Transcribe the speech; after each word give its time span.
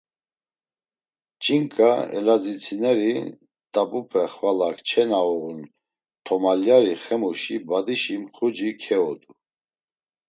Ç̌inǩa, 1.43 1.91
elazitsineri, 2.17 3.13
t̆abupe 3.73 4.23
xvala 4.33 4.69
kçe 4.77 5.03
na 5.09 5.21
uğun 5.33 5.59
tomalyari 6.25 6.95
xemuşi 7.03 7.55
badişi 7.69 8.15
mxuci 8.23 8.69
keodu. 8.81 9.29